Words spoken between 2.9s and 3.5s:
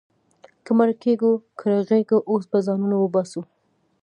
وباسو.